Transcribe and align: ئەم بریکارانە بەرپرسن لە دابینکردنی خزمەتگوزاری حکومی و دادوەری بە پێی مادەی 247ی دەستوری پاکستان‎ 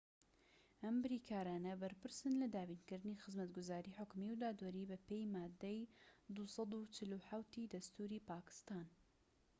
ئەم 0.83 0.95
بریکارانە 1.03 1.73
بەرپرسن 1.81 2.33
لە 2.41 2.47
دابینکردنی 2.55 3.21
خزمەتگوزاری 3.23 3.95
حکومی 3.99 4.31
و 4.33 4.39
دادوەری 4.43 4.89
بە 4.91 4.97
پێی 5.07 5.31
مادەی 5.35 5.81
247ی 6.35 7.69
دەستوری 7.73 8.25
پاکستان‎ 8.31 8.87